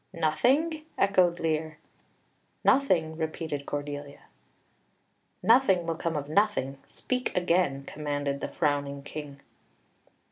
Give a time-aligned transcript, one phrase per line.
[0.13, 1.77] "Nothing!" echoed Lear.
[2.63, 4.21] "Nothing," repeated Cordelia.
[5.43, 6.79] "Nothing will come of nothing.
[6.87, 9.41] Speak again," commanded the frowning King.